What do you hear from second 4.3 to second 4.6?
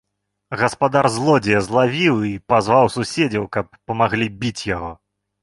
біць